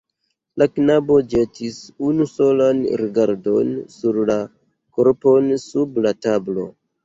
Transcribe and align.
La 0.61 0.67
knabo 0.77 1.17
ĵetis 1.33 1.77
unu 2.07 2.27
solan 2.33 2.81
rigardon 3.03 3.71
sur 3.99 4.21
la 4.33 4.41
korpon 4.99 5.57
sub 5.69 6.05
la 6.11 6.19
tablo. 6.29 6.71